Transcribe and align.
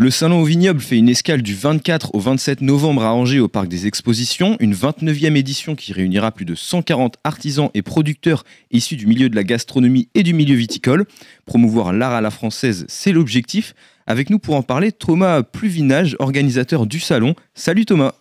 Le 0.00 0.10
salon 0.10 0.42
au 0.42 0.44
vignoble 0.44 0.78
fait 0.78 0.96
une 0.96 1.08
escale 1.08 1.42
du 1.42 1.54
24 1.54 2.14
au 2.14 2.20
27 2.20 2.60
novembre 2.60 3.02
à 3.02 3.12
Angers 3.12 3.40
au 3.40 3.48
parc 3.48 3.66
des 3.66 3.88
expositions, 3.88 4.56
une 4.60 4.72
29e 4.72 5.36
édition 5.36 5.74
qui 5.74 5.92
réunira 5.92 6.30
plus 6.30 6.44
de 6.44 6.54
140 6.54 7.16
artisans 7.24 7.68
et 7.74 7.82
producteurs 7.82 8.44
issus 8.70 8.94
du 8.94 9.08
milieu 9.08 9.28
de 9.28 9.34
la 9.34 9.42
gastronomie 9.42 10.08
et 10.14 10.22
du 10.22 10.34
milieu 10.34 10.54
viticole. 10.54 11.06
Promouvoir 11.46 11.92
l'art 11.92 12.12
à 12.12 12.20
la 12.20 12.30
française, 12.30 12.86
c'est 12.88 13.10
l'objectif. 13.10 13.74
Avec 14.06 14.30
nous 14.30 14.38
pour 14.38 14.54
en 14.54 14.62
parler, 14.62 14.92
Thomas 14.92 15.42
Pluvinage, 15.42 16.14
organisateur 16.20 16.86
du 16.86 17.00
salon. 17.00 17.34
Salut 17.54 17.84
Thomas. 17.84 18.12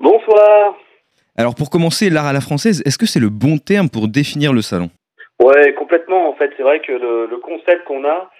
Bonsoir. 0.00 0.76
Alors 1.34 1.54
pour 1.54 1.70
commencer, 1.70 2.10
l'art 2.10 2.26
à 2.26 2.34
la 2.34 2.42
française, 2.42 2.82
est-ce 2.84 2.98
que 2.98 3.06
c'est 3.06 3.20
le 3.20 3.30
bon 3.30 3.56
terme 3.56 3.88
pour 3.88 4.06
définir 4.06 4.52
le 4.52 4.60
salon? 4.60 4.90
Ouais, 5.42 5.72
complètement. 5.78 6.28
En 6.28 6.34
fait, 6.34 6.50
c'est 6.58 6.62
vrai 6.62 6.82
que 6.86 6.92
le, 6.92 7.24
le 7.24 7.38
concept 7.38 7.86
qu'on 7.86 8.04
a, 8.04 8.30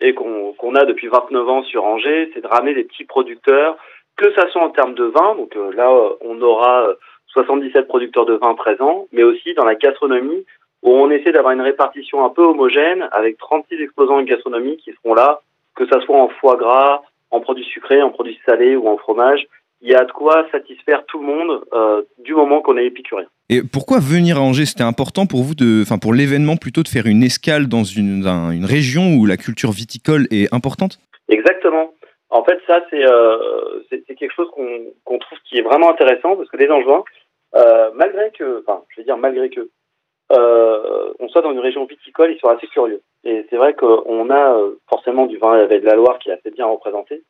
et 0.00 0.14
qu'on 0.14 0.74
a 0.74 0.84
depuis 0.84 1.08
29 1.08 1.48
ans 1.48 1.62
sur 1.64 1.84
Angers, 1.84 2.30
c'est 2.34 2.40
de 2.40 2.46
ramener 2.46 2.74
des 2.74 2.84
petits 2.84 3.04
producteurs, 3.04 3.76
que 4.16 4.32
ça 4.34 4.48
soit 4.50 4.62
en 4.62 4.70
termes 4.70 4.94
de 4.94 5.04
vin, 5.04 5.34
donc 5.36 5.54
euh, 5.56 5.72
là 5.74 5.90
on 6.22 6.40
aura 6.40 6.88
77 7.28 7.76
euh, 7.76 7.82
producteurs 7.86 8.24
de 8.24 8.34
vin 8.34 8.54
présents, 8.54 9.06
mais 9.12 9.22
aussi 9.22 9.54
dans 9.54 9.64
la 9.64 9.74
gastronomie, 9.74 10.44
où 10.82 10.90
on 10.90 11.10
essaie 11.10 11.32
d'avoir 11.32 11.52
une 11.52 11.60
répartition 11.60 12.24
un 12.24 12.30
peu 12.30 12.42
homogène 12.42 13.08
avec 13.12 13.36
36 13.38 13.80
exposants 13.80 14.16
en 14.16 14.22
gastronomie 14.22 14.76
qui 14.78 14.92
seront 14.92 15.14
là, 15.14 15.40
que 15.74 15.86
ça 15.86 16.00
soit 16.00 16.16
en 16.16 16.28
foie 16.28 16.56
gras, 16.56 17.02
en 17.30 17.40
produits 17.40 17.64
sucrés, 17.64 18.02
en 18.02 18.10
produits 18.10 18.40
salés 18.46 18.76
ou 18.76 18.88
en 18.88 18.96
fromage, 18.96 19.46
il 19.80 19.90
y 19.90 19.94
a 19.94 20.04
de 20.04 20.12
quoi 20.12 20.46
satisfaire 20.50 21.04
tout 21.06 21.20
le 21.20 21.26
monde 21.26 21.64
euh, 21.72 22.02
du 22.18 22.34
moment 22.34 22.60
qu'on 22.60 22.76
est 22.76 22.86
épicurien. 22.86 23.26
Et 23.48 23.62
pourquoi 23.62 23.98
venir 24.00 24.38
à 24.38 24.40
Angers? 24.40 24.66
C'était 24.66 24.82
important 24.82 25.26
pour 25.26 25.42
vous, 25.42 25.54
de, 25.54 25.82
enfin 25.82 25.98
pour 25.98 26.14
l'événement 26.14 26.56
plutôt, 26.56 26.82
de 26.82 26.88
faire 26.88 27.06
une 27.06 27.22
escale 27.22 27.68
dans 27.68 27.84
une, 27.84 28.26
une 28.26 28.64
région 28.64 29.14
où 29.14 29.26
la 29.26 29.36
culture 29.36 29.70
viticole 29.70 30.26
est 30.30 30.52
importante? 30.52 30.98
Exactement. 31.28 31.92
En 32.30 32.42
fait, 32.42 32.58
ça, 32.66 32.84
c'est 32.90 33.04
euh, 33.04 33.82
quelque 34.18 34.34
chose 34.34 34.48
qu'on 34.50 35.18
trouve 35.18 35.38
qui 35.44 35.58
est 35.58 35.62
vraiment 35.62 35.90
intéressant 35.90 36.36
parce 36.36 36.48
que 36.48 36.56
les 36.56 36.68
Angevins, 36.68 37.04
euh, 37.54 37.90
malgré 37.94 38.30
que, 38.32 38.64
enfin, 38.66 38.82
je 38.88 39.00
vais 39.00 39.04
dire 39.04 39.16
malgré 39.16 39.48
que, 39.50 39.68
on 41.18 41.28
soit 41.28 41.42
dans 41.42 41.52
une 41.52 41.60
région 41.60 41.84
viticole, 41.86 42.32
ils 42.32 42.40
sont 42.40 42.48
assez 42.48 42.66
curieux. 42.66 43.00
Et 43.24 43.46
c'est 43.48 43.56
vrai 43.56 43.74
qu'on 43.74 44.30
a 44.30 44.58
forcément 44.88 45.26
du 45.26 45.38
vin 45.38 45.52
avec 45.52 45.82
de 45.82 45.86
la 45.86 45.94
Loire 45.94 46.18
qui 46.18 46.30
est 46.30 46.32
assez 46.32 46.50
bien 46.50 46.66
représenté. 46.66 47.22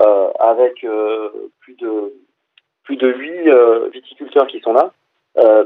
Euh, 0.00 0.30
avec 0.40 0.82
euh, 0.82 1.30
plus 1.60 1.74
de 1.74 2.12
plus 2.82 2.96
de 2.96 3.08
huit 3.12 3.48
euh, 3.48 3.88
viticulteurs 3.92 4.48
qui 4.48 4.60
sont 4.60 4.72
là. 4.72 4.92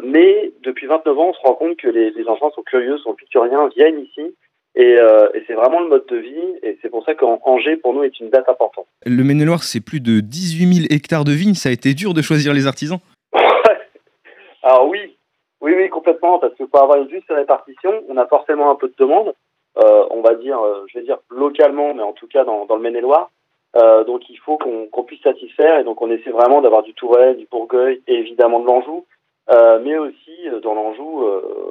mais 0.03 0.53
depuis 0.63 0.87
29 0.87 1.19
ans, 1.19 1.29
on 1.31 1.33
se 1.33 1.41
rend 1.41 1.55
compte 1.55 1.77
que 1.77 1.89
les, 1.89 2.11
les 2.11 2.29
enfants 2.29 2.51
sont 2.51 2.63
curieux, 2.63 2.99
sont 2.99 3.15
culturiens, 3.15 3.69
viennent 3.69 4.01
ici. 4.01 4.35
Et, 4.75 4.97
euh, 4.97 5.29
et 5.35 5.43
c'est 5.47 5.55
vraiment 5.55 5.81
le 5.81 5.89
mode 5.89 6.07
de 6.07 6.17
vie, 6.17 6.57
et 6.63 6.79
c'est 6.81 6.89
pour 6.89 7.05
ça 7.05 7.15
qu'Angers, 7.15 7.77
pour 7.79 7.95
nous, 7.95 8.05
est 8.05 8.21
une 8.21 8.31
date 8.31 8.49
importante. 8.49 8.87
Le 9.05 9.25
Maine-et-Loire, 9.25 9.65
c'est 9.65 9.81
plus 9.81 10.01
de 10.01 10.21
18 10.21 10.73
000 10.73 10.87
hectares 10.91 11.25
de 11.25 11.33
vignes, 11.33 11.55
ça 11.55 11.71
a 11.71 11.73
été 11.73 11.95
dur 11.95 12.15
de 12.15 12.23
choisir 12.23 12.53
les 12.53 12.67
artisans. 12.67 12.99
Alors 14.63 14.89
oui, 14.89 15.17
oui, 15.61 15.75
oui, 15.75 15.89
complètement, 15.89 16.39
parce 16.39 16.55
que 16.55 16.65
pour 16.65 16.81
avoir 16.81 17.03
une 17.03 17.11
juste 17.11 17.31
répartition, 17.31 18.05
on 18.09 18.17
a 18.19 18.27
forcément 18.27 18.71
un 18.71 18.77
peu 18.77 18.89
de 18.89 18.95
demande, 18.99 19.35
euh, 19.79 20.05
on 20.11 20.21
va 20.21 20.35
dire, 20.35 20.61
je 20.87 20.99
vais 20.99 21.05
dire 21.05 21.19
localement, 21.31 21.95
mais 21.95 22.03
en 22.03 22.13
tout 22.13 22.29
cas 22.29 22.45
dans, 22.45 22.67
dans 22.67 22.77
le 22.77 22.83
Maine-et-Loire, 22.83 23.31
euh, 23.77 24.05
donc 24.05 24.29
il 24.31 24.39
faut 24.39 24.57
qu'on 24.57 25.05
puisse 25.05 25.23
satisfaire 25.23 25.79
et 25.79 25.85
donc 25.85 26.01
on 26.01 26.11
essaie 26.11 26.31
vraiment 26.31 26.63
d'avoir 26.63 26.83
du 26.83 26.95
Tourelle, 26.95 27.37
du 27.37 27.47
Bourgueil 27.47 28.03
et 28.07 28.15
évidemment 28.15 28.61
de 28.61 28.67
l'Anjou, 28.67 29.07
euh, 29.51 29.79
mais 29.83 29.99
aussi 29.99 30.49
euh, 30.49 30.61
dans 30.61 30.75
l'Anjou 30.75 31.27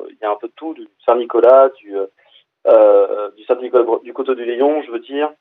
il 0.09 0.17
y 0.21 0.25
a 0.25 0.31
un 0.31 0.35
peu 0.35 0.47
de 0.47 0.53
tout, 0.55 0.73
du 0.73 0.87
Saint-Nicolas, 1.05 1.69
du 1.77 1.95
du 3.35 3.43
Saint-Nicolas, 3.45 3.85
du 4.03 4.13
Coteau 4.13 4.35
du 4.35 4.45
Léon, 4.45 4.81
je 4.83 4.91
veux 4.91 4.99
dire, 4.99 5.31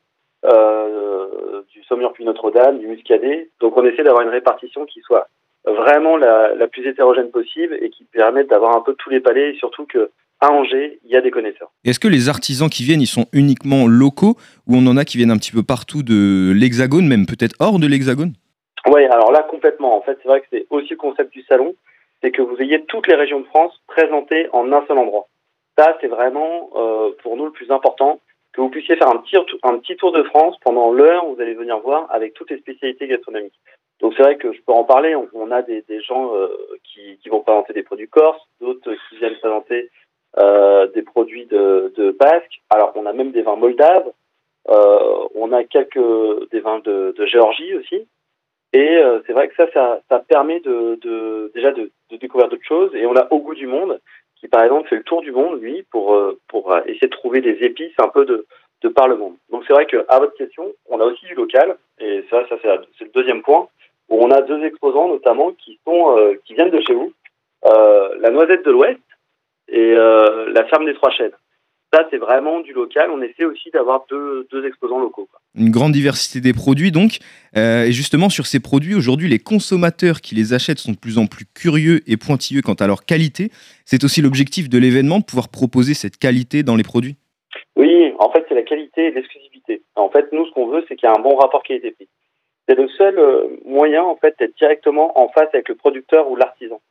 du 1.69 1.83
Saumur 1.83 2.13
puis 2.13 2.23
Notre-Dame, 2.25 2.79
du 2.79 2.87
Muscadet. 2.87 3.49
Donc 3.59 3.77
on 3.77 3.85
essaie 3.85 4.03
d'avoir 4.03 4.23
une 4.23 4.29
répartition 4.29 4.85
qui 4.85 5.01
soit 5.01 5.27
vraiment 5.65 6.15
la, 6.15 6.55
la 6.55 6.67
plus 6.67 6.87
hétérogène 6.87 7.29
possible 7.29 7.77
et 7.81 7.89
qui 7.89 8.05
permette 8.05 8.47
d'avoir 8.47 8.75
un 8.75 8.81
peu 8.81 8.93
tous 8.93 9.09
les 9.09 9.19
palais 9.19 9.51
et 9.51 9.57
surtout 9.57 9.85
que 9.85 10.11
à 10.39 10.51
Angers, 10.51 10.99
il 11.03 11.11
y 11.11 11.17
a 11.17 11.21
des 11.21 11.31
connaisseurs. 11.31 11.71
Est-ce 11.83 11.99
que 11.99 12.07
les 12.07 12.29
artisans 12.29 12.69
qui 12.69 12.83
viennent, 12.83 13.01
ils 13.01 13.07
sont 13.07 13.25
uniquement 13.33 13.87
locaux 13.87 14.35
ou 14.67 14.75
on 14.75 14.85
en 14.87 14.97
a 14.97 15.05
qui 15.05 15.17
viennent 15.17 15.31
un 15.31 15.37
petit 15.37 15.51
peu 15.51 15.63
partout 15.63 16.03
de 16.03 16.51
l'Hexagone, 16.55 17.07
même 17.07 17.25
peut-être 17.25 17.55
hors 17.59 17.79
de 17.79 17.87
l'Hexagone? 17.87 18.33
Oui, 18.87 19.03
alors 19.05 19.31
là, 19.31 19.43
complètement. 19.43 19.97
En 19.97 20.01
fait, 20.01 20.17
c'est 20.21 20.29
vrai 20.29 20.41
que 20.41 20.47
c'est 20.51 20.67
aussi 20.69 20.91
le 20.91 20.97
concept 20.97 21.33
du 21.33 21.43
salon, 21.43 21.75
c'est 22.21 22.31
que 22.31 22.41
vous 22.41 22.55
ayez 22.59 22.83
toutes 22.85 23.07
les 23.07 23.15
régions 23.15 23.39
de 23.39 23.45
France 23.45 23.73
présentées 23.87 24.47
en 24.53 24.71
un 24.71 24.85
seul 24.87 24.97
endroit. 24.97 25.27
Ça, 25.77 25.97
c'est 26.01 26.07
vraiment 26.07 26.69
euh, 26.75 27.11
pour 27.21 27.37
nous 27.37 27.45
le 27.45 27.51
plus 27.51 27.71
important, 27.71 28.19
que 28.53 28.61
vous 28.61 28.69
puissiez 28.69 28.95
faire 28.95 29.09
un 29.09 29.17
petit, 29.17 29.35
un 29.63 29.77
petit 29.77 29.95
tour 29.97 30.11
de 30.11 30.23
France 30.23 30.55
pendant 30.63 30.91
l'heure 30.91 31.27
où 31.27 31.35
vous 31.35 31.41
allez 31.41 31.53
venir 31.53 31.79
voir 31.79 32.07
avec 32.09 32.33
toutes 32.33 32.49
les 32.49 32.57
spécialités 32.57 33.07
gastronomiques. 33.07 33.59
Donc 33.99 34.13
c'est 34.15 34.23
vrai 34.23 34.37
que 34.37 34.51
je 34.51 34.59
peux 34.61 34.73
en 34.73 34.83
parler. 34.83 35.15
On, 35.15 35.51
a 35.51 35.61
des, 35.61 35.83
des 35.83 36.01
gens 36.01 36.33
euh, 36.33 36.47
qui, 36.83 37.17
qui, 37.21 37.29
vont 37.29 37.41
présenter 37.41 37.73
des 37.73 37.83
produits 37.83 38.07
corses, 38.07 38.41
d'autres 38.59 38.93
qui 39.09 39.17
viennent 39.17 39.37
présenter 39.39 39.89
des 40.35 41.01
produits 41.01 41.45
de, 41.45 41.93
de, 41.95 42.11
Basque. 42.11 42.61
Alors 42.69 42.91
on 42.95 43.05
a 43.05 43.13
même 43.13 43.31
des 43.31 43.41
vins 43.41 43.55
moldaves, 43.55 44.11
euh, 44.69 45.27
on 45.35 45.53
a 45.53 45.63
quelques 45.63 45.99
des 46.51 46.59
vins 46.59 46.79
de, 46.79 47.13
Géorgie 47.25 47.73
aussi. 47.75 48.07
Et 48.73 48.97
euh, 48.97 49.21
c'est 49.25 49.33
vrai 49.33 49.47
que 49.47 49.55
ça, 49.55 49.71
ça, 49.73 50.01
ça 50.09 50.19
permet 50.19 50.59
de, 50.59 50.99
de 51.01 51.51
déjà 51.55 51.71
de, 51.71 51.89
découvrir 52.19 52.49
d'autres 52.49 52.67
choses. 52.67 52.93
Et 52.95 53.05
on 53.05 53.15
a 53.15 53.31
Au 53.31 53.39
goût 53.39 53.55
du 53.55 53.67
monde, 53.67 53.99
qui 54.35 54.47
par 54.47 54.63
exemple 54.63 54.89
fait 54.89 54.97
le 54.97 55.03
tour 55.03 55.21
du 55.21 55.31
monde, 55.31 55.61
lui, 55.61 55.83
pour, 55.89 56.13
euh, 56.13 56.37
pour 56.49 56.75
essayer 56.85 57.07
de 57.07 57.15
trouver 57.15 57.41
des 57.41 57.57
épices 57.63 57.95
un 57.99 58.09
peu 58.09 58.25
de, 58.25 58.45
de 58.81 58.89
par 58.89 59.07
le 59.07 59.15
monde. 59.15 59.35
Donc 59.49 59.63
c'est 59.65 59.73
vrai 59.73 59.85
que 59.85 60.05
à 60.09 60.19
votre 60.19 60.35
question, 60.35 60.65
on 60.89 60.99
a 60.99 61.05
aussi 61.05 61.25
du 61.25 61.33
local, 61.33 61.77
et 61.99 62.25
ça, 62.29 62.45
ça 62.49 62.55
c'est 62.97 63.05
le 63.05 63.11
deuxième 63.11 63.41
point, 63.41 63.67
où 64.09 64.21
on 64.21 64.31
a 64.31 64.41
deux 64.41 64.63
exposants 64.63 65.07
notamment 65.07 65.51
qui 65.53 65.79
sont 65.85 66.17
euh, 66.17 66.35
qui 66.45 66.53
viennent 66.53 66.69
de 66.69 66.81
chez 66.81 66.93
vous. 66.93 67.13
la 67.63 68.29
Noisette 68.31 68.65
de 68.65 68.71
l'Ouest, 68.71 68.99
et 69.67 69.93
euh, 69.93 70.51
la 70.53 70.65
ferme 70.65 70.85
des 70.85 70.93
Trois 70.93 71.11
Chênes. 71.11 71.31
Ça, 71.93 72.05
c'est 72.11 72.17
vraiment 72.17 72.59
du 72.59 72.73
local. 72.73 73.09
On 73.11 73.21
essaie 73.21 73.45
aussi 73.45 73.69
d'avoir 73.71 74.05
deux, 74.09 74.45
deux, 74.51 74.65
exposants 74.67 74.99
locaux. 74.99 75.29
Une 75.55 75.71
grande 75.71 75.93
diversité 75.93 76.41
des 76.41 76.51
produits, 76.51 76.91
donc. 76.91 77.19
Euh, 77.55 77.85
et 77.85 77.93
justement, 77.93 78.27
sur 78.27 78.45
ces 78.45 78.59
produits, 78.59 78.93
aujourd'hui, 78.93 79.29
les 79.29 79.39
consommateurs 79.39 80.19
qui 80.19 80.35
les 80.35 80.53
achètent 80.53 80.79
sont 80.79 80.91
de 80.91 80.97
plus 80.97 81.17
en 81.17 81.27
plus 81.27 81.45
curieux 81.45 82.01
et 82.05 82.17
pointilleux 82.17 82.61
quant 82.61 82.73
à 82.73 82.87
leur 82.87 83.05
qualité. 83.05 83.51
C'est 83.85 84.03
aussi 84.03 84.21
l'objectif 84.21 84.67
de 84.67 84.77
l'événement, 84.77 85.19
de 85.19 85.23
pouvoir 85.23 85.47
proposer 85.47 85.93
cette 85.93 86.17
qualité 86.17 86.61
dans 86.61 86.75
les 86.75 86.83
produits 86.83 87.15
Oui, 87.77 88.11
en 88.19 88.31
fait, 88.31 88.45
c'est 88.49 88.55
la 88.55 88.63
qualité 88.63 89.05
et 89.05 89.11
l'exclusivité. 89.11 89.81
En 89.95 90.09
fait, 90.09 90.27
nous, 90.33 90.45
ce 90.45 90.51
qu'on 90.51 90.67
veut, 90.67 90.83
c'est 90.89 90.97
qu'il 90.97 91.07
y 91.07 91.11
ait 91.11 91.17
un 91.17 91.21
bon 91.21 91.37
rapport 91.37 91.63
qualité-prix. 91.63 92.09
C'est 92.67 92.75
le 92.75 92.89
seul 92.89 93.17
euh, 93.17 93.47
moyen, 93.65 94.03
en 94.03 94.17
fait, 94.17 94.35
d'être 94.39 94.57
directement 94.57 95.17
en 95.17 95.29
face 95.29 95.47
avec 95.53 95.69
le 95.69 95.75
producteur 95.75 96.29
ou 96.29 96.35
l'artisan. 96.35 96.81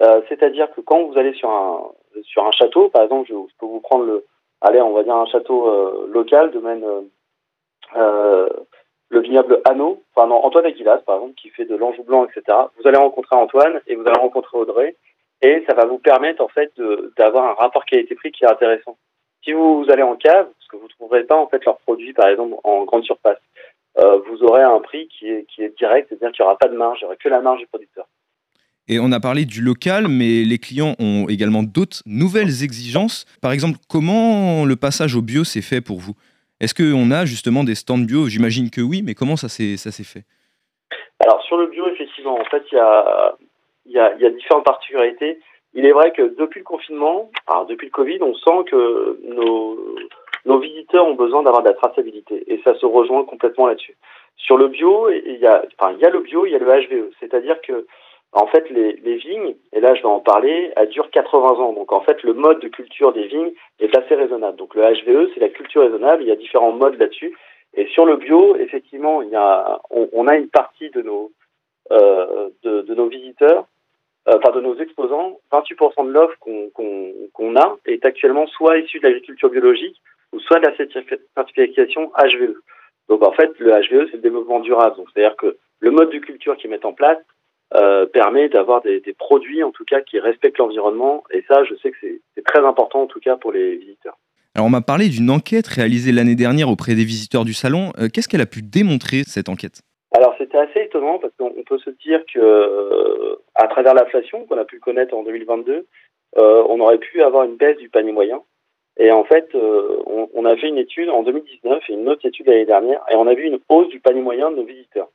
Euh, 0.00 0.22
c'est-à-dire 0.28 0.70
que 0.72 0.80
quand 0.80 1.04
vous 1.04 1.18
allez 1.18 1.32
sur 1.34 1.50
un, 1.50 2.50
château, 2.52 2.88
par 2.88 3.02
exemple, 3.02 3.28
je, 3.28 3.34
peux 3.58 3.66
vous 3.66 3.80
prendre 3.80 4.04
le, 4.04 4.24
allez, 4.60 4.80
on 4.80 4.92
va 4.92 5.12
un 5.12 5.26
château 5.26 5.68
euh, 5.68 6.08
local, 6.12 6.50
domaine, 6.50 6.84
euh, 7.96 8.48
le 9.10 9.20
vignoble 9.20 9.60
Anneau, 9.64 10.02
enfin 10.14 10.30
Antoine 10.30 10.66
Aguilas, 10.66 10.98
par 10.98 11.16
exemple, 11.16 11.34
qui 11.34 11.50
fait 11.50 11.66
de 11.66 11.76
l'Anjou 11.76 12.02
blanc, 12.04 12.24
etc. 12.24 12.58
Vous 12.78 12.88
allez 12.88 12.98
rencontrer 12.98 13.36
Antoine 13.36 13.80
et 13.86 13.94
vous 13.94 14.06
allez 14.06 14.18
rencontrer 14.18 14.58
Audrey, 14.58 14.96
et 15.42 15.64
ça 15.68 15.74
va 15.74 15.84
vous 15.84 15.98
permettre 15.98 16.42
en 16.42 16.48
fait 16.48 16.72
d'avoir 17.18 17.44
un 17.44 17.54
rapport 17.54 17.84
qualité-prix 17.84 18.32
qui 18.32 18.44
est 18.44 18.50
intéressant. 18.50 18.96
Si 19.44 19.52
vous, 19.52 19.84
allez 19.88 20.04
en 20.04 20.16
cave, 20.16 20.46
parce 20.46 20.68
que 20.68 20.76
vous 20.76 20.84
ne 20.84 20.88
trouverez 20.88 21.24
pas 21.24 21.36
en 21.36 21.48
fait 21.48 21.64
leurs 21.64 21.78
produits, 21.78 22.12
par 22.12 22.28
exemple, 22.28 22.54
en 22.64 22.84
grande 22.84 23.04
surface, 23.04 23.40
vous 23.96 24.42
aurez 24.44 24.62
un 24.62 24.80
prix 24.80 25.08
qui 25.08 25.28
est, 25.28 25.44
qui 25.44 25.62
est 25.62 25.76
direct, 25.76 26.08
c'est-à-dire 26.08 26.32
qu'il 26.32 26.44
n'y 26.44 26.46
aura 26.46 26.56
pas 26.56 26.68
de 26.68 26.76
marge, 26.76 27.00
il 27.00 27.04
n'y 27.04 27.06
aura 27.06 27.16
que 27.16 27.28
la 27.28 27.40
marge 27.40 27.58
du 27.58 27.66
producteur. 27.66 28.06
Et 28.88 28.98
on 28.98 29.12
a 29.12 29.20
parlé 29.20 29.44
du 29.44 29.62
local, 29.62 30.08
mais 30.08 30.42
les 30.42 30.58
clients 30.58 30.96
ont 30.98 31.26
également 31.28 31.62
d'autres 31.62 32.02
nouvelles 32.04 32.64
exigences. 32.64 33.26
Par 33.40 33.52
exemple, 33.52 33.78
comment 33.88 34.64
le 34.64 34.76
passage 34.76 35.14
au 35.14 35.22
bio 35.22 35.44
s'est 35.44 35.62
fait 35.62 35.80
pour 35.80 36.00
vous? 36.00 36.14
Est-ce 36.60 36.74
qu'on 36.74 37.10
a 37.10 37.24
justement 37.24 37.64
des 37.64 37.74
stands 37.74 37.98
bio? 37.98 38.26
J'imagine 38.28 38.70
que 38.70 38.80
oui, 38.80 39.02
mais 39.04 39.14
comment 39.14 39.36
ça 39.36 39.48
s'est, 39.48 39.76
fait? 39.76 40.24
Alors 41.20 41.42
sur 41.42 41.56
le 41.56 41.68
bio, 41.68 41.86
effectivement, 41.88 42.38
en 42.38 42.44
fait, 42.44 42.62
il 42.72 42.76
y 42.76 42.78
a, 42.78 43.34
y, 43.86 43.98
a, 43.98 44.14
y 44.16 44.26
a 44.26 44.30
différentes 44.30 44.64
particularités. 44.64 45.38
Il 45.74 45.86
est 45.86 45.92
vrai 45.92 46.12
que 46.12 46.34
depuis 46.38 46.58
le 46.58 46.64
confinement, 46.64 47.30
alors 47.46 47.66
depuis 47.66 47.86
le 47.86 47.92
Covid, 47.92 48.18
on 48.20 48.34
sent 48.34 48.70
que 48.70 49.18
nos, 49.24 49.78
nos 50.44 50.58
visiteurs 50.58 51.06
ont 51.06 51.14
besoin 51.14 51.42
d'avoir 51.42 51.62
de 51.62 51.68
la 51.68 51.74
traçabilité. 51.74 52.44
Et 52.52 52.60
ça 52.64 52.74
se 52.78 52.86
rejoint 52.86 53.24
complètement 53.24 53.66
là-dessus. 53.68 53.96
Sur 54.36 54.56
le 54.56 54.68
bio, 54.68 55.08
il 55.10 55.38
y 55.40 55.46
a, 55.46 55.64
enfin, 55.78 55.94
il 55.94 56.00
y 56.00 56.04
a 56.04 56.10
le 56.10 56.20
bio, 56.20 56.46
il 56.46 56.52
y 56.52 56.56
a 56.56 56.58
le 56.58 56.66
HVE. 56.66 57.12
C'est-à-dire 57.20 57.60
que 57.62 57.86
en 58.32 58.46
fait, 58.46 58.68
les, 58.70 59.16
vignes, 59.16 59.54
et 59.72 59.80
là 59.80 59.94
je 59.94 60.00
vais 60.00 60.08
en 60.08 60.20
parler, 60.20 60.72
elles 60.76 60.88
durent 60.88 61.10
80 61.10 61.48
ans. 61.48 61.72
Donc 61.74 61.92
en 61.92 62.00
fait, 62.00 62.22
le 62.22 62.32
mode 62.32 62.60
de 62.60 62.68
culture 62.68 63.12
des 63.12 63.26
vignes 63.26 63.52
est 63.78 63.94
assez 63.96 64.14
raisonnable. 64.14 64.56
Donc 64.56 64.74
le 64.74 64.82
HVE, 64.82 65.30
c'est 65.34 65.40
la 65.40 65.50
culture 65.50 65.82
raisonnable. 65.82 66.22
Il 66.22 66.28
y 66.28 66.32
a 66.32 66.36
différents 66.36 66.72
modes 66.72 66.98
là-dessus. 66.98 67.36
Et 67.74 67.86
sur 67.88 68.06
le 68.06 68.16
bio, 68.16 68.56
effectivement, 68.56 69.22
on, 69.90 70.26
a 70.28 70.36
une 70.36 70.48
partie 70.48 70.90
de 70.90 71.02
nos, 71.02 71.30
euh, 71.90 72.48
de, 72.62 72.94
nos 72.94 73.06
visiteurs, 73.08 73.66
euh, 74.28 74.38
enfin 74.38 74.52
de 74.52 74.60
nos 74.60 74.76
exposants, 74.78 75.38
28% 75.52 76.06
de 76.06 76.12
l'offre 76.12 76.36
qu'on 76.40 76.70
qu'on 77.32 77.56
a 77.56 77.76
est 77.86 78.04
actuellement 78.04 78.46
soit 78.46 78.78
issue 78.78 78.98
de 78.98 79.04
l'agriculture 79.04 79.50
biologique 79.50 80.00
ou 80.32 80.40
soit 80.40 80.58
de 80.58 80.66
la 80.66 80.76
certification 81.34 82.12
HVE. 82.16 82.54
Donc 83.08 83.26
en 83.26 83.32
fait, 83.32 83.58
le 83.58 83.72
HVE, 83.72 84.08
c'est 84.10 84.16
le 84.16 84.22
développement 84.22 84.60
durable. 84.60 84.96
Donc 84.96 85.08
c'est-à-dire 85.12 85.36
que 85.36 85.56
le 85.80 85.90
mode 85.90 86.10
de 86.10 86.18
culture 86.18 86.56
qu'ils 86.56 86.70
mettent 86.70 86.86
en 86.86 86.94
place 86.94 87.18
euh, 87.74 88.06
permet 88.06 88.48
d'avoir 88.48 88.82
des, 88.82 89.00
des, 89.00 89.12
produits, 89.12 89.62
en 89.62 89.70
tout 89.70 89.84
cas, 89.84 90.00
qui 90.00 90.18
respectent 90.18 90.58
l'environnement. 90.58 91.24
Et 91.30 91.44
ça, 91.48 91.64
je 91.64 91.74
sais 91.76 91.90
que 91.90 91.96
c'est 92.34 92.44
très 92.44 92.64
important, 92.64 93.02
en 93.02 93.06
tout 93.06 93.20
cas, 93.20 93.36
pour 93.36 93.52
les 93.52 93.76
visiteurs. 93.76 94.18
Alors 94.54 94.66
on 94.66 94.70
m'a 94.70 94.82
parlé 94.82 95.08
d'une 95.08 95.30
enquête 95.30 95.66
réalisée 95.66 96.12
l'année 96.12 96.34
dernière 96.34 96.68
auprès 96.68 96.94
des 96.94 97.04
visiteurs 97.04 97.46
du 97.46 97.54
salon. 97.54 97.92
Euh, 97.98 98.08
qu'est-ce 98.12 98.28
qu'elle 98.28 98.42
a 98.42 98.46
pu 98.46 98.60
démontrer, 98.60 99.22
cette 99.24 99.48
enquête? 99.48 99.80
Alors 100.14 100.34
c'était 100.36 100.58
assez 100.58 100.80
étonnant 100.80 101.18
parce 101.18 101.32
qu'on 101.38 101.54
peut 101.66 101.78
se 101.78 101.88
dire 102.04 102.20
que 102.32 103.38
à 103.54 103.66
travers 103.68 103.94
l'inflation 103.94 104.44
qu'on 104.44 104.58
a 104.58 104.66
pu 104.66 104.78
connaître 104.78 105.14
en 105.14 105.22
2022, 105.22 105.86
euh, 106.38 106.64
on 106.68 106.80
aurait 106.80 106.98
pu 106.98 107.22
avoir 107.22 107.44
une 107.44 107.56
baisse 107.56 107.78
du 107.78 107.88
panier 107.88 108.12
moyen. 108.12 108.40
Et 108.98 109.10
en 109.10 109.24
fait, 109.24 109.48
euh, 109.54 110.02
on, 110.06 110.28
on, 110.34 110.44
a 110.44 110.54
fait 110.56 110.68
une 110.68 110.78
étude 110.78 111.08
en 111.08 111.22
2019 111.22 111.82
et 111.88 111.92
une 111.94 112.08
autre 112.08 112.26
étude 112.26 112.46
l'année 112.46 112.66
dernière, 112.66 113.00
et 113.10 113.16
on 113.16 113.26
a 113.26 113.34
vu 113.34 113.44
une 113.44 113.58
hausse 113.68 113.88
du 113.88 114.00
panier 114.00 114.20
moyen 114.20 114.50
de 114.50 114.56
nos 114.56 114.64
visiteurs. 114.64 115.08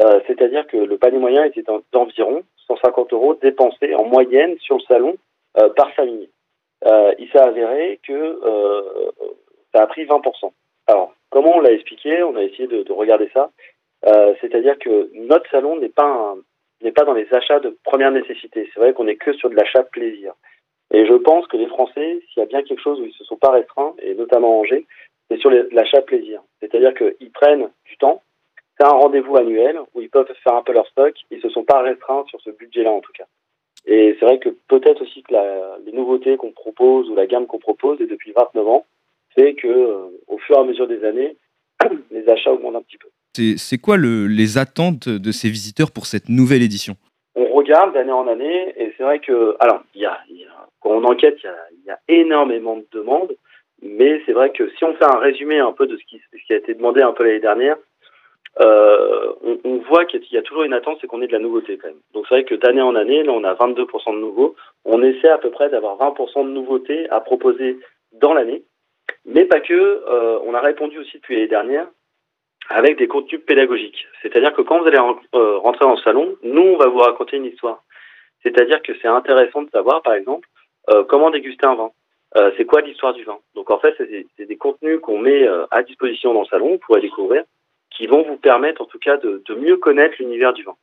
Euh, 0.00 0.20
C'est-à-dire 0.26 0.66
que 0.66 0.76
le 0.76 0.98
panier 0.98 1.18
moyen 1.18 1.44
était 1.44 1.64
d'environ 1.92 2.42
150 2.66 3.12
euros 3.12 3.34
dépensés 3.34 3.94
en 3.94 4.04
moyenne 4.04 4.56
sur 4.60 4.76
le 4.76 4.82
salon 4.82 5.16
euh, 5.58 5.68
par 5.70 5.92
famille. 5.92 6.28
Euh, 6.86 7.12
il 7.18 7.28
s'est 7.30 7.38
avéré 7.38 7.98
que 8.06 8.40
ça 9.74 9.82
a 9.82 9.86
pris 9.86 10.04
20%. 10.04 10.52
Alors, 10.86 11.12
comment 11.30 11.56
on 11.56 11.60
l'a 11.60 11.72
expliqué? 11.72 12.22
On 12.22 12.36
a 12.36 12.42
essayé 12.42 12.68
de, 12.68 12.82
de 12.82 12.92
regarder 12.92 13.28
ça. 13.34 13.50
C'est-à-dire 14.40 14.78
que 14.78 15.10
notre 15.14 15.50
salon 15.50 15.76
n'est 15.76 15.88
pas 15.88 16.36
n'est 16.82 16.92
pas 16.92 17.04
dans 17.04 17.14
les 17.14 17.26
achats 17.34 17.58
de 17.58 17.76
première 17.82 18.12
nécessité. 18.12 18.70
C'est 18.72 18.80
vrai 18.80 18.92
qu'on 18.92 19.04
n'est 19.04 19.16
que 19.16 19.32
sur 19.32 19.50
de 19.50 19.56
l'achat 19.56 19.82
plaisir. 19.82 20.34
Et 20.92 21.06
je 21.06 21.14
pense 21.14 21.46
que 21.48 21.56
les 21.56 21.66
Français, 21.66 22.20
s'il 22.28 22.40
y 22.40 22.42
a 22.42 22.46
bien 22.46 22.62
quelque 22.62 22.80
chose 22.80 23.00
où 23.00 23.04
ils 23.04 23.12
se 23.12 23.24
sont 23.24 23.36
pas 23.36 23.50
restreints, 23.50 23.94
et 24.00 24.14
notamment 24.14 24.60
Angers, 24.60 24.86
c'est 25.30 25.38
sur 25.38 25.50
l'achat 25.50 26.02
plaisir. 26.02 26.40
C'est-à-dire 26.60 26.94
qu'ils 26.94 27.30
prennent 27.32 27.68
du 27.84 27.96
temps, 27.98 28.22
c'est 28.78 28.86
un 28.86 28.90
rendez-vous 28.90 29.36
annuel 29.36 29.78
où 29.94 30.00
ils 30.00 30.10
peuvent 30.10 30.32
faire 30.44 30.54
un 30.54 30.62
peu 30.62 30.72
leur 30.72 30.86
stock, 30.88 31.14
ils 31.30 31.40
se 31.40 31.48
sont 31.48 31.64
pas 31.64 31.82
restreints 31.82 32.24
sur 32.28 32.40
ce 32.40 32.50
budget-là 32.50 32.90
en 32.90 33.00
tout 33.00 33.12
cas. 33.12 33.24
Et 33.86 34.16
c'est 34.18 34.26
vrai 34.26 34.38
que 34.38 34.50
peut-être 34.68 35.02
aussi 35.02 35.22
que 35.22 35.32
la, 35.32 35.78
les 35.84 35.92
nouveautés 35.92 36.36
qu'on 36.36 36.52
propose 36.52 37.08
ou 37.10 37.14
la 37.14 37.26
gamme 37.26 37.46
qu'on 37.46 37.58
propose, 37.58 38.00
et 38.00 38.06
depuis 38.06 38.32
29 38.32 38.68
ans, 38.68 38.86
fait 39.34 39.54
que 39.54 39.66
euh, 39.66 40.08
au 40.26 40.38
fur 40.38 40.56
et 40.56 40.60
à 40.60 40.64
mesure 40.64 40.86
des 40.86 41.04
années, 41.04 41.36
les 42.10 42.28
achats 42.28 42.52
augmentent 42.52 42.76
un 42.76 42.82
petit 42.82 42.98
peu. 42.98 43.08
C'est 43.56 43.78
quoi 43.78 43.96
le, 43.96 44.26
les 44.26 44.58
attentes 44.58 45.08
de 45.08 45.32
ces 45.32 45.48
visiteurs 45.48 45.92
pour 45.92 46.06
cette 46.06 46.28
nouvelle 46.28 46.62
édition? 46.62 46.94
On 47.36 47.46
regarde 47.52 47.94
d'année 47.94 48.12
en 48.12 48.26
année, 48.26 48.74
et 48.76 48.92
c'est 48.96 49.04
vrai 49.04 49.20
que, 49.20 49.56
alors, 49.60 49.82
il 49.94 50.02
y 50.02 50.06
a, 50.06 50.18
y 50.30 50.44
a 50.44 50.66
quand 50.80 50.90
on 50.90 51.04
enquête, 51.04 51.38
il 51.42 51.46
y, 51.46 51.48
a, 51.48 51.56
il 51.72 51.86
y 51.86 51.90
a, 51.90 51.98
énormément 52.08 52.76
de 52.76 52.86
demandes, 52.92 53.34
mais 53.82 54.20
c'est 54.26 54.32
vrai 54.32 54.50
que 54.50 54.68
si 54.76 54.84
on 54.84 54.94
fait 54.94 55.04
un 55.04 55.18
résumé 55.18 55.58
un 55.60 55.72
peu 55.72 55.86
de 55.86 55.96
ce 55.96 56.04
qui, 56.04 56.20
ce 56.32 56.46
qui 56.46 56.52
a 56.52 56.56
été 56.56 56.74
demandé 56.74 57.00
un 57.00 57.12
peu 57.12 57.24
l'année 57.24 57.38
dernière, 57.40 57.76
euh, 58.60 59.32
on, 59.42 59.58
on, 59.64 59.76
voit 59.78 60.04
qu'il 60.04 60.22
y 60.32 60.36
a 60.36 60.42
toujours 60.42 60.64
une 60.64 60.72
attente, 60.72 60.98
c'est 61.00 61.06
qu'on 61.06 61.22
ait 61.22 61.26
de 61.26 61.32
la 61.32 61.38
nouveauté 61.38 61.78
quand 61.78 61.88
même. 61.88 62.00
Donc 62.12 62.26
c'est 62.28 62.34
vrai 62.34 62.44
que 62.44 62.54
d'année 62.54 62.82
en 62.82 62.94
année, 62.94 63.22
là 63.22 63.32
on 63.32 63.44
a 63.44 63.54
22% 63.54 64.14
de 64.14 64.18
nouveaux. 64.18 64.56
On 64.84 65.02
essaie 65.02 65.28
à 65.28 65.38
peu 65.38 65.50
près 65.50 65.68
d'avoir 65.70 65.96
20% 65.98 66.44
de 66.44 66.50
nouveautés 66.50 67.08
à 67.10 67.20
proposer 67.20 67.78
dans 68.12 68.34
l'année, 68.34 68.62
mais 69.24 69.44
pas 69.44 69.60
que. 69.60 69.74
Euh, 69.74 70.38
on 70.44 70.54
a 70.54 70.60
répondu 70.60 70.98
aussi 70.98 71.18
depuis 71.18 71.36
l'année 71.36 71.48
dernière 71.48 71.86
avec 72.70 72.98
des 72.98 73.08
contenus 73.08 73.40
pédagogiques. 73.46 74.06
C'est-à-dire 74.22 74.52
que 74.52 74.62
quand 74.62 74.80
vous 74.80 74.86
allez 74.86 74.98
euh, 74.98 75.58
rentrer 75.58 75.84
dans 75.84 75.94
le 75.94 76.00
salon, 76.00 76.36
nous 76.42 76.62
on 76.62 76.76
va 76.76 76.88
vous 76.88 76.98
raconter 76.98 77.36
une 77.36 77.46
histoire. 77.46 77.82
C'est-à-dire 78.42 78.82
que 78.82 78.92
c'est 79.00 79.08
intéressant 79.08 79.62
de 79.62 79.70
savoir, 79.70 80.02
par 80.02 80.14
exemple, 80.14 80.48
euh, 80.90 81.04
comment 81.04 81.30
déguster 81.30 81.66
un 81.66 81.74
vin. 81.74 81.90
Euh, 82.36 82.50
c'est 82.56 82.66
quoi 82.66 82.82
l'histoire 82.82 83.14
du 83.14 83.24
vin 83.24 83.38
Donc 83.54 83.70
en 83.70 83.78
fait, 83.78 83.94
c'est 84.36 84.46
des 84.46 84.56
contenus 84.56 85.00
qu'on 85.00 85.18
met 85.18 85.46
euh, 85.46 85.66
à 85.70 85.82
disposition 85.82 86.34
dans 86.34 86.42
le 86.42 86.46
salon, 86.46 86.72
vous 86.72 86.78
pourrez 86.78 87.00
découvrir, 87.00 87.44
qui 87.98 88.06
vont 88.06 88.22
vous 88.22 88.36
permettre 88.36 88.80
en 88.80 88.86
tout 88.86 89.00
cas 89.00 89.16
de, 89.16 89.42
de 89.44 89.54
mieux 89.54 89.76
connaître 89.76 90.14
l'univers 90.20 90.52
du 90.52 90.62
vin. 90.62 90.76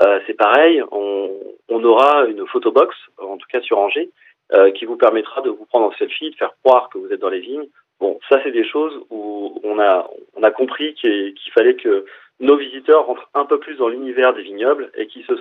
Euh, 0.00 0.20
c'est 0.26 0.34
pareil, 0.34 0.82
on, 0.92 1.30
aura 1.82 2.26
une 2.26 2.46
photobox, 2.46 2.94
en 3.18 3.38
tout 3.38 3.46
cas 3.50 3.62
sur 3.62 3.78
Angers, 3.78 4.10
euh, 4.52 4.70
qui 4.70 4.84
vous 4.84 4.96
permettra 4.96 5.40
de 5.40 5.48
vous 5.48 5.64
prendre 5.64 5.86
en 5.86 5.92
selfie, 5.92 6.30
de 6.30 6.36
faire 6.36 6.54
croire 6.62 6.90
que 6.90 6.98
vous 6.98 7.10
êtes 7.10 7.20
dans 7.20 7.30
les 7.30 7.40
vignes. 7.40 7.66
Bon, 7.98 8.20
ça 8.28 8.38
c'est 8.44 8.52
des 8.52 8.66
choses 8.68 8.92
où 9.08 9.60
on 9.64 9.78
a, 9.78 10.50
compris 10.50 10.94
qu'il 10.94 11.34
qu 11.34 11.50
fallait 11.52 11.74
que 11.74 12.04
nos 12.38 12.56
visiteurs 12.56 13.06
rentrent 13.06 13.30
un 13.34 13.46
peu 13.46 13.58
plus 13.58 13.76
dans 13.76 13.88
l'univers 13.88 14.34
des 14.34 14.42
vignobles 14.42 14.90
et 14.94 15.06
qui 15.06 15.22
se 15.22 15.34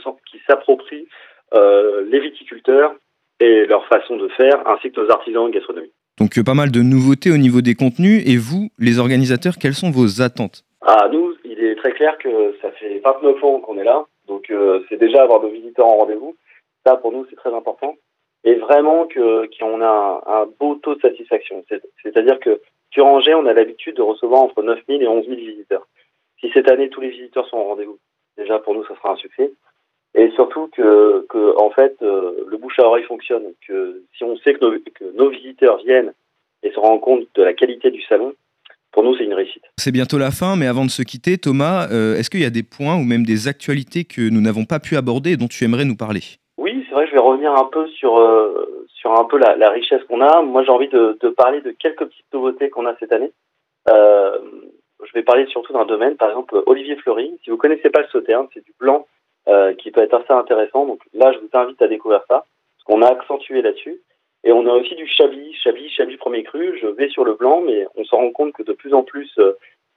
s'approprient 0.48 1.08
euh, 1.54 2.06
les 2.10 2.20
viticulteurs 2.20 2.94
et 3.42 3.66
leur 3.66 3.86
façon 3.88 4.16
de 4.16 4.30
faire, 4.30 4.66
ainsi 4.68 4.92
que 4.92 5.02
nos 5.02 5.10
artisans 5.12 5.52
gastronomiques. 5.52 5.94
Donc 6.18 6.42
pas 6.44 6.54
mal 6.54 6.72
de 6.72 6.82
nouveautés 6.82 7.32
au 7.32 7.38
niveau 7.38 7.62
des 7.62 7.76
contenus. 7.76 8.24
Et 8.26 8.38
vous, 8.38 8.70
les 8.78 9.00
organisateurs, 9.00 9.56
quelles 9.60 9.74
sont 9.74 9.92
vos 9.92 10.22
attentes? 10.22 10.64
Ah, 10.92 11.08
nous, 11.12 11.36
il 11.46 11.64
est 11.64 11.76
très 11.76 11.92
clair 11.92 12.18
que 12.18 12.58
ça 12.64 12.72
fait 12.72 12.98
29 12.98 13.44
ans 13.44 13.60
qu'on 13.60 13.78
est 13.78 13.84
là, 13.84 14.08
donc 14.28 14.50
euh, 14.50 14.84
c'est 14.90 14.98
déjà 14.98 15.22
avoir 15.22 15.40
nos 15.40 15.50
visiteurs 15.50 15.86
en 15.86 15.98
rendez-vous. 15.98 16.36
Ça, 16.84 16.96
pour 16.96 17.12
nous, 17.12 17.28
c'est 17.30 17.36
très 17.36 17.54
important. 17.54 17.96
Et 18.44 18.56
vraiment 18.56 19.06
que 19.06 19.48
qu'on 19.60 19.82
a 19.82 20.24
un, 20.26 20.42
un, 20.42 20.46
beau 20.60 20.80
taux 20.82 20.96
de 20.96 21.02
satisfaction. 21.02 21.64
C'est-à-dire 22.02 22.40
que 22.40 22.60
sur 22.90 23.06
Angers, 23.06 23.36
on 23.36 23.46
a 23.46 23.54
l'habitude 23.54 23.98
de 23.98 24.02
recevoir 24.02 24.42
entre 24.42 24.64
9 24.64 24.80
000 24.88 25.02
et 25.02 25.08
11 25.08 25.28
000 25.28 25.38
visiteurs. 25.38 25.86
Si 26.40 26.50
cette 26.56 26.72
année 26.72 26.90
tous 26.90 27.02
les 27.02 27.10
visiteurs 27.10 27.48
sont 27.50 27.58
au 27.58 27.66
rendez-vous, 27.66 28.00
déjà 28.36 28.58
pour 28.58 28.74
nous, 28.74 28.84
ça 28.86 28.96
sera 28.96 29.12
un 29.12 29.18
succès 29.18 29.52
et 30.16 30.32
surtout 30.32 30.70
que, 30.76 31.24
que 31.30 31.56
en 31.58 31.70
fait 31.70 31.96
euh, 32.02 32.46
le 32.48 32.58
bouche 32.58 32.80
à 32.80 32.88
oreille 32.88 33.04
fonctionne 33.04 33.54
que 33.68 34.02
si 34.18 34.24
on 34.24 34.38
sait 34.38 34.56
que 34.56 34.66
nos, 34.66 34.80
que 34.80 35.04
nos, 35.16 35.30
visiteurs 35.30 35.78
viennent 35.78 36.14
et 36.64 36.72
se 36.72 36.80
rendent 36.80 37.02
compte 37.02 37.28
de 37.36 37.44
la 37.44 37.54
qualité 37.54 37.92
du 37.92 38.02
salon 38.02 38.34
pour 38.92 39.04
nous 39.04 39.16
c'est 39.18 39.24
une 39.24 39.34
réussite. 39.34 39.64
C'est 39.78 39.92
bientôt 39.92 40.18
la 40.18 40.32
fin 40.32 40.56
mais 40.56 40.68
avant 40.68 40.86
de 40.86 40.90
se 40.90 41.04
quitter 41.04 41.38
Thomas 41.38 41.88
euh, 41.92 42.16
est-ce 42.16 42.30
qu'il 42.30 42.42
y 42.42 42.46
a 42.46 42.50
des 42.50 42.64
points 42.64 42.96
ou 42.96 43.04
même 43.04 43.26
des 43.26 43.48
actualités 43.48 44.04
que 44.04 44.30
nous 44.30 44.42
n'avons 44.42 44.66
pas 44.66 44.80
pu 44.80 44.98
aborder 44.98 45.32
et 45.32 45.38
dont 45.38 45.48
tu 45.48 45.64
aimerais 45.64 45.86
nous 45.86 45.96
parler? 45.96 46.22
Oui 46.58 46.86
c'est 46.88 46.96
vrai 46.96 47.08
je 47.08 47.14
vais 47.14 47.20
revenir 47.20 47.52
un 47.54 47.70
peu 47.72 47.88
sur 47.88 48.18
euh, 48.18 48.86
sur 48.88 49.18
un 49.18 49.26
peu 49.26 49.38
la, 49.38 49.56
la 49.56 49.70
richesse 49.70 50.04
qu'on 50.10 50.22
a 50.22 50.42
moi 50.42 50.64
j'ai 50.64 50.72
envie 50.72 50.90
de, 50.90 51.18
de, 51.22 51.30
parler 51.30 51.62
de 51.62 51.72
quelques 51.72 52.06
petites 52.06 52.34
nouveautés 52.34 52.70
qu'on 52.70 52.86
a 52.86 52.96
cette 53.00 53.14
année 53.14 53.32
euh, 53.90 54.38
je 55.06 55.14
vais 55.14 55.24
parler 55.24 55.46
surtout 55.48 55.74
d'un 55.74 55.86
domaine 55.86 56.16
par 56.16 56.30
exemple 56.30 56.62
Olivier 56.66 56.96
Fleury 56.98 57.32
si 57.44 57.50
vous 57.50 57.58
connaissez 57.58 57.90
pas 57.90 58.02
le 58.02 58.08
sauterne 58.08 58.48
c'est 58.54 58.64
du 58.64 58.74
blanc 58.80 59.06
qui 59.80 59.90
peut 59.90 60.04
être 60.04 60.14
assez 60.14 60.32
intéressant. 60.32 60.86
Donc 60.86 61.02
là, 61.12 61.32
je 61.32 61.40
vous 61.40 61.50
invite 61.54 61.82
à 61.82 61.88
découvrir 61.88 62.22
ça, 62.30 62.46
parce 62.46 62.84
qu'on 62.86 63.02
a 63.02 63.08
accentué 63.08 63.64
là-dessus. 63.64 64.00
Et 64.44 64.52
on 64.52 64.66
a 64.68 64.74
aussi 64.74 64.96
du 64.96 65.08
Chablis, 65.08 65.54
Chablis, 65.56 65.90
Chablis 65.90 66.18
premier 66.18 66.44
cru. 66.44 66.78
Je 66.82 66.88
vais 66.88 67.10
sur 67.10 67.26
le 67.26 67.34
blanc, 67.34 67.62
mais 67.62 67.86
on 67.96 68.04
se 68.04 68.16
rend 68.16 68.32
compte 68.32 68.54
que 68.54 68.64
de 68.64 68.74
plus 68.74 68.94
en 68.94 69.04
plus, 69.04 69.38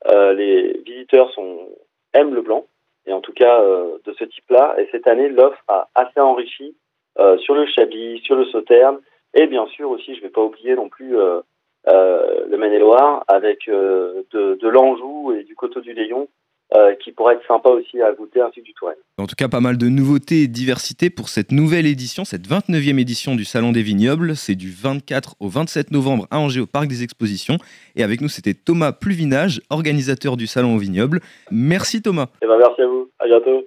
euh, 0.08 0.32
les 0.32 0.80
visiteurs 0.84 1.30
sont, 1.32 1.68
aiment 2.14 2.34
le 2.34 2.42
blanc, 2.42 2.66
et 3.06 3.12
en 3.12 3.20
tout 3.20 3.32
cas 3.32 3.61
euh, 3.61 3.99
de 4.04 4.12
ce 4.14 4.25
type-là. 4.25 4.76
Et 4.78 4.88
cette 4.90 5.06
année, 5.06 5.28
l'offre 5.28 5.62
a 5.68 5.88
assez 5.94 6.20
enrichi 6.20 6.75
euh, 7.18 7.38
sur 7.38 7.54
le 7.54 7.66
Chablis, 7.66 8.20
sur 8.25 8.37
le 8.37 8.44
Sauterne, 8.46 9.00
et 9.34 9.46
bien 9.46 9.66
sûr 9.66 9.90
aussi, 9.90 10.14
je 10.14 10.20
ne 10.20 10.25
vais 10.25 10.32
pas 10.32 10.42
oublier 10.42 10.75
non 10.75 10.88
plus 10.88 11.16
euh, 11.16 11.40
le 11.87 12.56
Maine-et-Loire, 12.56 13.25
avec 13.28 13.66
de, 13.68 14.26
de 14.32 14.68
l'Anjou 14.68 15.32
et 15.32 15.44
du 15.44 15.54
Coteau 15.54 15.80
du 15.80 15.92
Léon, 15.92 16.28
euh, 16.75 16.95
qui 16.95 17.12
pourrait 17.12 17.35
être 17.35 17.47
sympa 17.47 17.69
aussi 17.69 18.00
à 18.00 18.12
goûter 18.12 18.41
ainsi 18.41 18.61
que 18.61 18.64
du 18.64 18.73
Touraine. 18.73 18.97
En 19.19 19.26
tout 19.26 19.35
cas, 19.37 19.49
pas 19.49 19.61
mal 19.61 19.76
de 19.76 19.88
nouveautés 19.88 20.43
et 20.43 20.49
diversité 20.49 21.11
pour 21.11 21.29
cette 21.29 21.52
nouvelle 21.52 21.87
édition, 21.87 22.25
cette 22.25 22.49
29e 22.49 22.99
édition 22.99 23.35
du 23.35 23.45
Salon 23.45 23.73
des 23.73 23.83
Vignobles. 23.83 24.37
C'est 24.37 24.55
du 24.55 24.71
24 24.71 25.37
au 25.41 25.49
27 25.49 25.91
novembre 25.91 26.26
à 26.31 26.38
Angers 26.38 26.61
au 26.61 26.67
Parc 26.67 26.87
des 26.87 27.02
Expositions. 27.02 27.59
Et 27.95 28.02
avec 28.02 28.23
nous, 28.23 28.29
c'était 28.29 28.55
Thomas 28.55 28.93
Pluvinage, 28.93 29.61
organisateur 29.69 30.38
du 30.38 30.47
Salon 30.47 30.76
aux 30.76 30.79
Vignobles. 30.79 31.21
Merci 31.50 32.00
Thomas. 32.00 32.29
Eh 32.43 32.47
ben, 32.47 32.57
merci 32.57 32.81
à 32.81 32.87
vous. 32.87 33.11
À 33.19 33.26
bientôt. 33.26 33.61